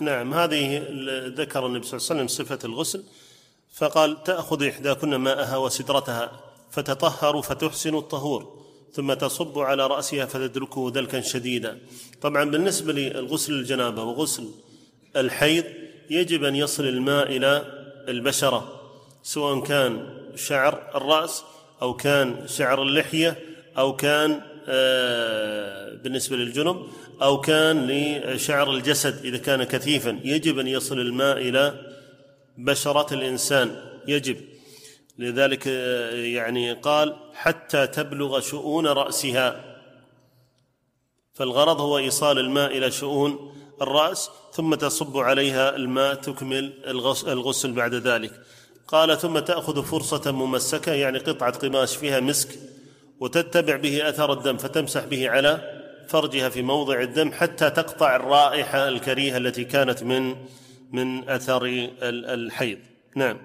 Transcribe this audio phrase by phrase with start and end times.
[0.00, 0.82] نعم هذه
[1.36, 3.04] ذكر النبي صلى الله عليه وسلم صفة الغسل
[3.74, 6.40] فقال تأخذ إحداكن ماءها وسدرتها
[6.70, 8.58] فتطهر فتحسن الطهور
[8.92, 11.78] ثم تصب على رأسها فتدركه دلكا شديدا.
[12.20, 14.48] طبعا بالنسبة للغسل الجنابة وغسل
[15.16, 15.64] الحيض
[16.10, 17.64] يجب أن يصل الماء إلى
[18.08, 18.80] البشرة
[19.22, 21.44] سواء كان شعر الرأس
[21.82, 23.38] أو كان شعر اللحية
[23.78, 25.67] أو كان آه،
[26.02, 26.86] بالنسبة للجنب
[27.22, 30.20] أو كان لشعر الجسد إذا كان كثيفا.
[30.24, 31.94] يجب أن يصل الماء إلى
[32.58, 33.76] بشرة الإنسان.
[34.08, 34.36] يجب.
[35.18, 39.64] لذلك آه، يعني قال حتى تبلغ شؤون رأسها.
[41.34, 46.72] فالغرض هو إيصال الماء إلى شؤون الرأس ثم تصب عليها الماء تكمل
[47.26, 48.32] الغسل بعد ذلك.
[48.88, 52.48] قال ثم تأخذ فرصة ممسكة يعني قطعة قماش فيها مسك
[53.20, 55.77] وتتبع به أثر الدم فتمسح به على
[56.08, 60.36] فرجها في موضع الدم حتى تقطع الرائحة الكريهة التي كانت من
[60.92, 61.62] من أثر
[62.02, 62.78] الحيض.
[63.16, 63.38] نعم.